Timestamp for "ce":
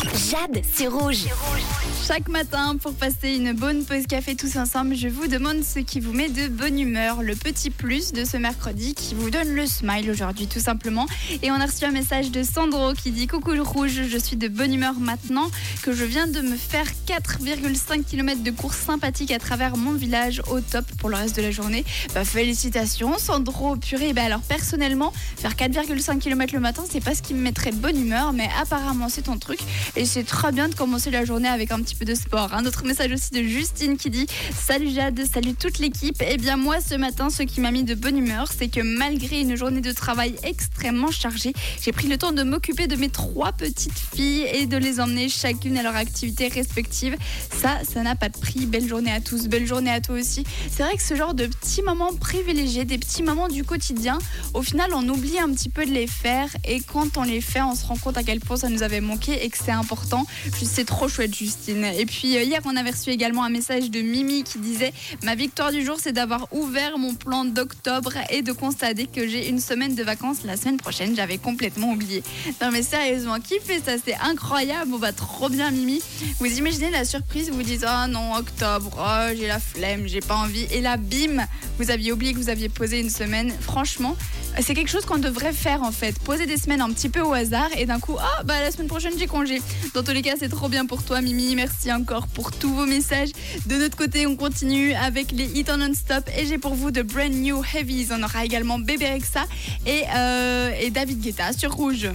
5.62-5.78, 8.24-8.36, 27.14-27.22, 36.80-36.94, 37.30-37.42, 51.02-51.14